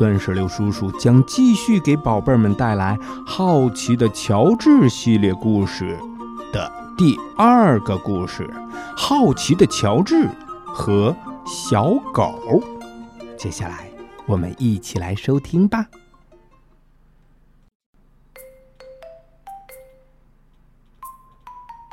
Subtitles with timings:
[0.00, 2.96] 钻石榴叔叔将继续给宝贝们带来
[3.26, 5.94] 《好奇的乔治》系列故事
[6.54, 8.44] 的第二个故事
[8.96, 10.26] 《好奇的乔治
[10.64, 12.62] 和小狗》。
[13.36, 13.90] 接下来，
[14.24, 15.86] 我们一起来收听吧。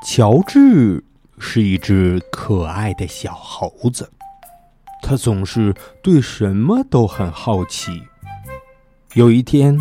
[0.05, 1.03] 乔治
[1.39, 4.09] 是一只可爱的小猴子。
[5.09, 8.03] 他总是对什么都很好奇。
[9.13, 9.79] 有一天，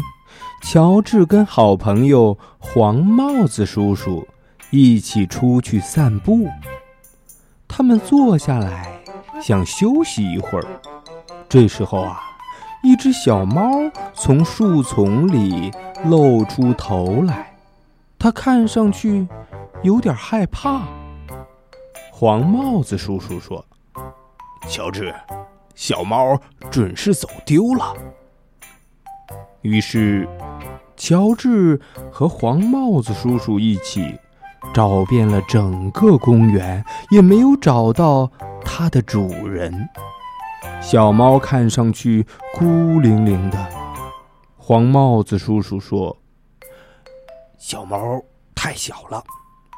[0.62, 4.24] 乔治跟好朋友黄帽子叔叔
[4.70, 6.48] 一起出去散步。
[7.66, 9.02] 他们坐下来
[9.42, 10.80] 想休息一会儿。
[11.48, 12.20] 这时候啊，
[12.84, 13.68] 一只小猫
[14.14, 15.72] 从树丛里
[16.04, 17.52] 露出头来，
[18.16, 19.26] 它看上去
[19.82, 20.82] 有点害怕。
[22.12, 23.66] 黄帽子叔叔说。
[24.68, 25.14] 乔治，
[25.74, 26.38] 小猫
[26.70, 27.94] 准是走丢了。
[29.62, 30.28] 于是，
[30.96, 34.18] 乔治和黄帽子叔叔一起
[34.74, 38.30] 找遍了整个公园，也没有找到
[38.64, 39.88] 它的主人。
[40.80, 42.64] 小猫看上去孤
[43.00, 43.66] 零零的。
[44.56, 46.16] 黄帽子叔叔说
[47.56, 48.20] ：“小猫
[48.54, 49.22] 太小了，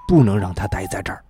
[0.08, 1.22] 不能让它待在这儿，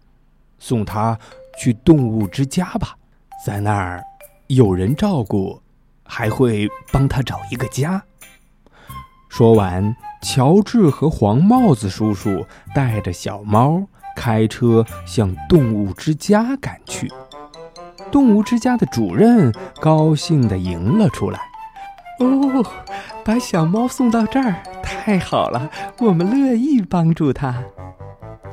[0.61, 1.19] 送它
[1.59, 2.95] 去动物之家吧。”
[3.44, 4.03] 在那儿，
[4.48, 5.62] 有人照顾，
[6.05, 8.03] 还会帮他找一个家。
[9.28, 13.86] 说完，乔治和黄帽子叔叔带着小猫
[14.17, 17.11] 开车向动物之家赶去。
[18.11, 21.39] 动物之家的主任高兴地迎了出来
[22.20, 22.64] ：“哦，
[23.24, 25.70] 把小猫送到这儿，太好了！
[26.01, 27.63] 我们乐意帮助它。”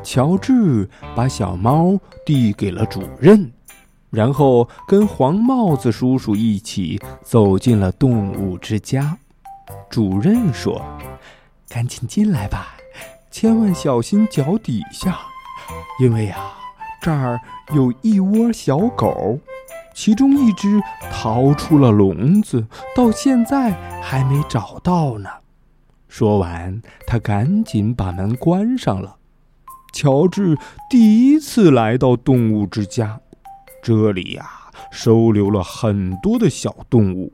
[0.03, 3.51] 乔治把小猫递给了主任。
[4.15, 9.17] 然后跟黄帽子叔叔一起走进了动物之家。
[9.89, 10.81] 主任说
[11.67, 12.77] ：“赶紧进来吧，
[13.29, 15.19] 千万小心脚底下，
[15.99, 16.37] 因为呀，
[17.01, 17.39] 这儿
[17.73, 19.37] 有一窝小狗，
[19.93, 20.81] 其中一只
[21.11, 22.65] 逃出了笼子，
[22.95, 23.71] 到现在
[24.01, 25.29] 还没找到呢。”
[26.07, 29.17] 说完，他赶紧把门关上了。
[29.91, 30.57] 乔治
[30.89, 33.19] 第一次来到动物之家。
[33.85, 34.49] 这里呀，
[34.89, 37.31] 收留了很多的小动物。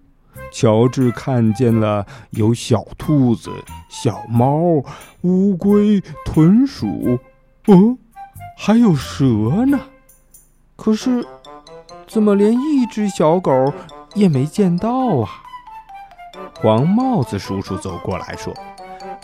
[0.51, 3.49] 乔治看见了有小兔子、
[3.87, 4.83] 小猫、
[5.21, 7.17] 乌龟、豚鼠，
[7.69, 7.97] 嗯，
[8.57, 9.79] 还有蛇呢。
[10.75, 11.25] 可是，
[12.05, 13.73] 怎么连一只小狗
[14.13, 14.89] 也没见到
[15.21, 15.29] 啊？
[16.55, 18.53] 黄帽子叔叔走过来说：“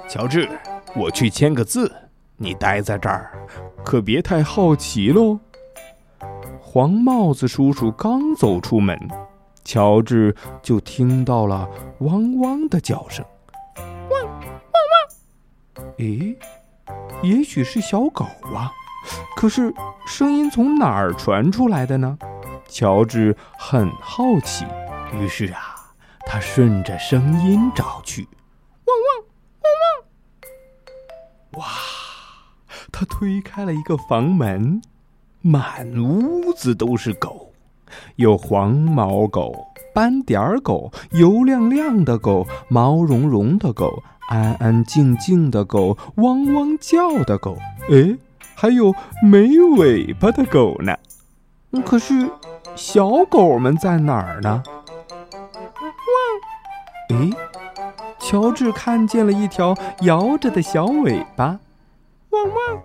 [0.08, 0.50] 乔治，
[0.96, 1.94] 我去签个字，
[2.38, 3.38] 你待在这儿，
[3.84, 5.42] 可别太好奇喽。”
[6.78, 8.96] 黄帽子叔叔刚走出门，
[9.64, 11.68] 乔治就听到了
[12.02, 13.26] 汪汪的叫声，
[13.78, 14.40] 汪汪
[15.74, 15.96] 汪！
[15.98, 16.38] 咦，
[17.24, 18.72] 也许是小狗啊？
[19.36, 19.74] 可是
[20.06, 22.16] 声音从哪儿传出来的呢？
[22.68, 24.64] 乔治很好奇，
[25.16, 25.76] 于是啊，
[26.28, 28.28] 他顺着声音找去，
[28.86, 29.26] 汪汪
[29.64, 29.68] 汪
[31.54, 31.60] 汪！
[31.60, 31.68] 哇！
[32.92, 34.80] 他推开了一个房门。
[35.42, 37.52] 满屋子都是狗，
[38.16, 47.58] 有黄毛狗、斑点狗、油亮亮的狗、毛茸茸的狗、安安静静的狗、汪汪叫的狗，
[47.90, 48.18] 哎，
[48.56, 48.94] 还有
[49.24, 50.96] 没尾巴的狗呢。
[51.86, 52.30] 可是，
[52.76, 54.64] 小狗们在哪儿呢？
[57.10, 57.20] 汪！
[57.20, 57.30] 哎，
[58.20, 61.60] 乔治看见了一条摇着的小尾巴。
[62.32, 62.84] 汪汪！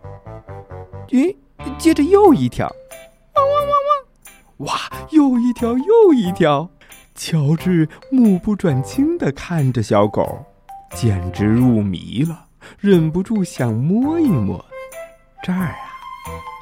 [1.08, 1.34] 咦？
[1.78, 2.66] 接着又一条，
[3.34, 3.70] 汪汪汪
[4.58, 4.66] 汪！
[4.66, 6.70] 哇，又一条又一条！
[7.14, 10.44] 乔治目不转睛地看着小狗，
[10.94, 12.46] 简直入迷了，
[12.78, 14.64] 忍不住想摸一摸。
[15.42, 15.76] 这儿啊，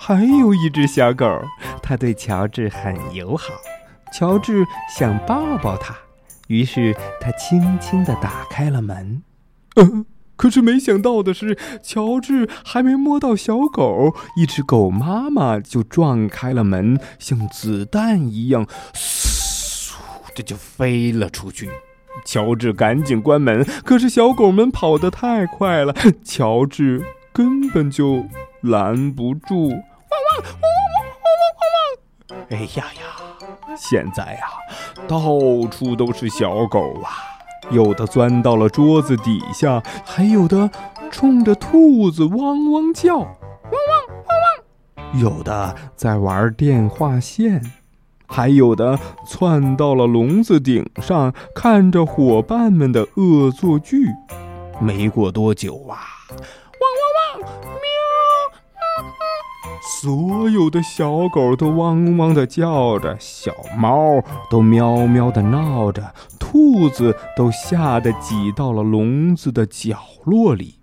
[0.01, 1.27] 还有一只小狗，
[1.83, 3.53] 它对乔治很友好。
[4.13, 5.95] 乔治想抱抱它，
[6.49, 9.23] 于是他轻轻地打开了门。
[9.77, 10.05] 嗯。
[10.41, 18.65] 可是没想到的是，乔治还没摸到小狗，一只狗妈妈就撞开了门，像子弹一样，
[18.95, 19.99] 嗖
[20.35, 21.69] 的就飞了出去。
[22.25, 25.95] 乔治赶紧关门，可是小狗们跑得太快了，
[26.25, 27.05] 乔治
[27.35, 28.25] 根本就
[28.63, 29.69] 拦不住。
[29.69, 30.73] 汪汪汪汪
[32.31, 32.47] 汪汪汪汪汪！
[32.49, 34.41] 哎呀呀，现在呀，
[35.07, 35.21] 到
[35.71, 37.30] 处都是小狗啊，
[37.71, 40.71] 有的钻到了桌子底下，还有的
[41.11, 47.63] 冲着兔子汪汪叫，汪汪汪汪，有的在玩电话线。
[48.33, 48.97] 还有的
[49.27, 54.07] 窜到了笼子顶上，看着伙伴们的恶作剧。
[54.81, 55.99] 没过多久啊，
[60.03, 70.77] 所有的小狗都汪汪的叫着，小猫都喵喵的闹着，兔子都吓得挤到了笼子的角落里。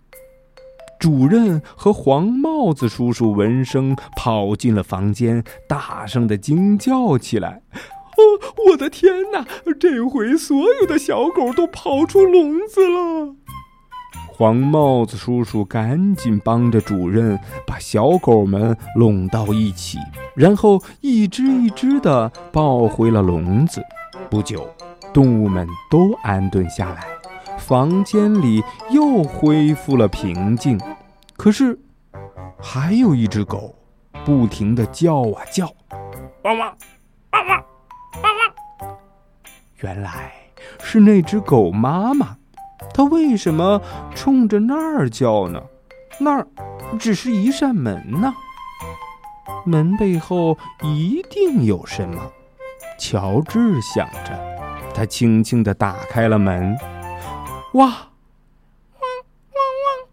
[1.00, 8.22] 主任和黄帽子叔叔闻声跑进了房间，大声的惊叫起来：“哦，
[8.70, 9.48] 我的天哪！
[9.80, 13.34] 这回所有的小狗都跑出笼子了！”
[14.38, 19.98] 黄帽子叔叔赶紧帮着主任把小狗们拢到一起，
[20.36, 23.82] 然后一只一只的抱回了笼子。
[24.30, 24.70] 不久，
[25.12, 27.08] 动物们都安顿下来。
[27.58, 30.80] 房间里又恢复了平静，
[31.36, 31.80] 可是
[32.62, 33.74] 还有一只狗
[34.24, 35.66] 不停地叫啊叫，
[36.44, 36.78] 汪汪
[37.32, 37.64] 汪汪
[38.22, 38.24] 汪
[38.82, 38.98] 汪！
[39.78, 40.32] 原来
[40.80, 42.38] 是那只狗妈妈，
[42.94, 43.82] 它为什么
[44.16, 45.62] 冲着那儿叫呢？
[46.20, 46.48] 那儿
[47.00, 48.34] 只是一扇门呢，
[49.66, 52.32] 门背后一定有什么。
[53.00, 54.40] 乔治想着，
[54.96, 56.76] 他轻轻地打开了门。
[57.74, 57.92] 哇，汪
[59.54, 60.10] 汪汪！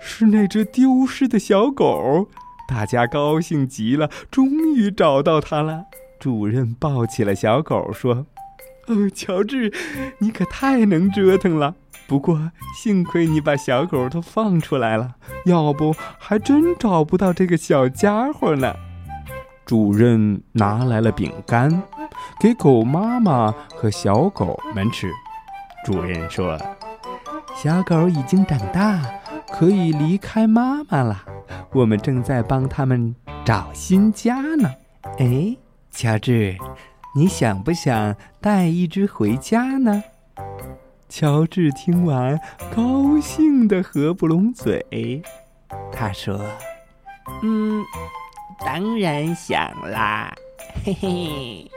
[0.00, 2.26] 是那只丢失的小狗，
[2.66, 5.84] 大家高兴极了，终于找到它了。
[6.18, 8.26] 主任抱起了小狗，说
[8.90, 9.72] ：“哦，乔治，
[10.18, 11.76] 你可太能折腾了。
[12.08, 15.14] 不过幸亏你把小狗都放出来了，
[15.44, 18.74] 要不还真找不到这个小家伙呢。”
[19.64, 21.84] 主任拿来了饼干，
[22.40, 25.08] 给狗妈妈和小狗们吃。
[25.84, 26.58] 主任说
[27.54, 29.00] ：“小狗已经长大，
[29.52, 31.24] 可以离开妈妈了。
[31.72, 33.14] 我们正在帮它们
[33.44, 34.68] 找新家呢。
[35.20, 35.56] 哎，
[35.92, 36.56] 乔治，
[37.14, 40.02] 你想不想带一只回家呢？”
[41.08, 42.40] 乔治听完，
[42.74, 45.22] 高兴的合不拢嘴。
[45.92, 46.40] 他说
[47.42, 47.84] ：“嗯，
[48.64, 49.58] 当然想
[49.90, 50.32] 啦，
[50.84, 51.70] 嘿嘿。”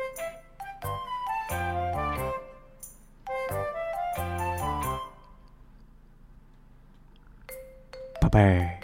[8.22, 8.80] 宝贝儿，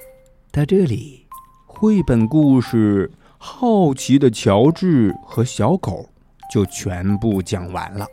[0.51, 1.27] 到这里，
[1.67, 6.09] 绘本故事《好奇的乔治和小狗》
[6.49, 8.07] 就全部讲完了。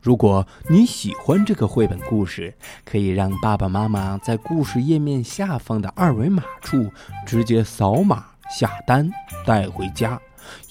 [0.00, 2.54] 如果你喜欢这个绘本故事，
[2.84, 6.90] 可以让爸爸妈妈在故事页面下方的二维码处
[7.26, 9.10] 直接扫码下单
[9.46, 10.20] 带回家，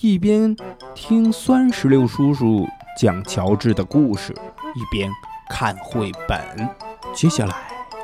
[0.02, 0.56] 一边
[0.96, 2.68] 听酸石榴叔叔
[2.98, 4.34] 讲乔治的故事，
[4.76, 5.12] 一边
[5.50, 6.70] 看绘本。
[7.14, 7.56] 接下来。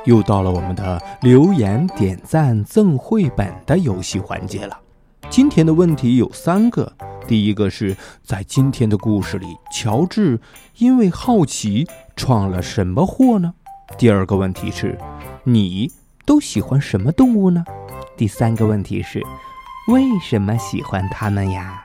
[0.04, 4.78] 又到了我们的留言点赞赠绘本的游戏环节了。
[5.28, 6.92] 今天的问题有三个：
[7.26, 10.38] 第一个是在今天的故事里，乔治
[10.78, 13.52] 因为好奇闯了什么祸呢？
[13.98, 14.96] 第二个问题是，
[15.44, 15.90] 你
[16.24, 17.64] 都喜欢什么动物呢？
[18.16, 19.20] 第三个问题是，
[19.88, 21.84] 为什么喜欢它们呀？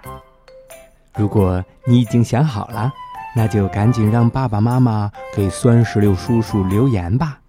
[1.15, 2.91] 如果你已经想好了，
[3.36, 7.39] 那就赶紧让爸爸妈妈给酸石榴叔叔留言吧。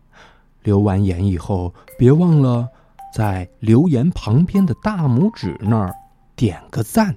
[0.62, 2.68] 留完言以后，别忘了
[3.14, 5.94] 在留言旁边的大拇指那儿
[6.34, 7.14] 点个赞，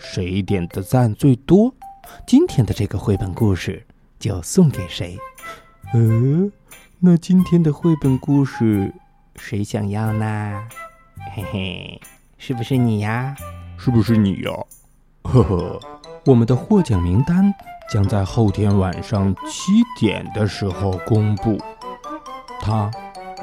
[0.00, 1.74] 谁点的赞最多，
[2.26, 3.86] 今天的这个绘本故事
[4.18, 5.18] 就送给谁。
[5.92, 6.50] 呃，
[6.98, 8.92] 那今天的绘本故事
[9.36, 10.68] 谁想要呢？
[11.34, 12.00] 嘿嘿，
[12.36, 13.34] 是不是你呀？
[13.76, 14.52] 是不是你呀？
[15.22, 15.80] 呵呵，
[16.26, 17.52] 我们的获奖名单
[17.90, 21.58] 将在后天晚上七点的时候公布。
[22.60, 22.90] 它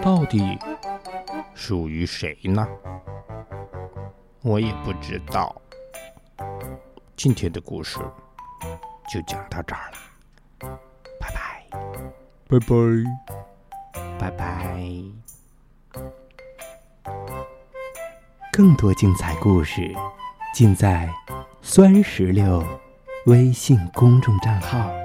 [0.01, 0.57] 到底
[1.53, 2.67] 属于谁呢？
[4.41, 5.55] 我也不知道。
[7.17, 7.97] 今天的故事
[9.09, 10.79] 就讲到这儿了，
[11.19, 11.65] 拜拜，
[12.49, 12.67] 拜拜，
[14.19, 14.77] 拜拜。
[18.51, 19.93] 更多精彩故事
[20.53, 21.09] 尽在
[21.61, 22.63] 酸石榴
[23.25, 25.04] 微信公众账号。